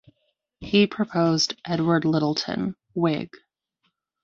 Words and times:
He 0.61 0.87
proposed 0.87 1.57
Edward 1.63 2.05
Littleton 2.05 2.75
(Whig). 2.95 3.29